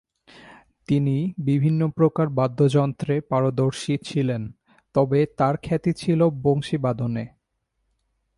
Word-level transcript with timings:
তিনি 0.87 1.33
বিভিন্ন 1.39 1.81
প্রকার 1.89 2.27
বাদ্যযন্ত্রে 2.29 3.21
পারদর্শী 3.21 3.97
ছিলেন, 4.03 4.41
তবে 4.95 5.19
তার 5.37 5.55
খ্যাতি 5.57 5.91
ছিল 5.93 6.29
বংশীবাদনে। 6.43 7.25